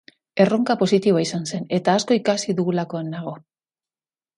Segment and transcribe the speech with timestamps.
[0.45, 3.41] Erronka positiboa izan zen, eta asko ikasi dugulakoan nago.